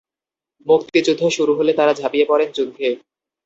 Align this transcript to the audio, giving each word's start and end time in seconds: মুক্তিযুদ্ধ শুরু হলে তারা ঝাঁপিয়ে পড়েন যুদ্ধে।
মুক্তিযুদ্ধ 0.67 1.21
শুরু 1.29 1.51
হলে 1.55 1.71
তারা 1.73 1.93
ঝাঁপিয়ে 1.93 2.25
পড়েন 2.25 2.49
যুদ্ধে। 2.51 2.87